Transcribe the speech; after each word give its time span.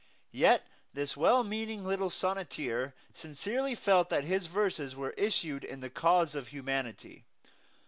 Yet 0.31 0.65
this 0.95 1.15
well 1.15 1.43
meaning 1.43 1.85
little 1.85 2.09
sonneteer 2.09 2.93
sincerely 3.13 3.75
felt 3.75 4.09
that 4.09 4.23
his 4.23 4.47
verses 4.47 4.95
were 4.95 5.11
issued 5.11 5.63
in 5.63 5.79
the 5.81 5.91
cause 5.91 6.33
of 6.33 6.47
humanity. 6.47 7.23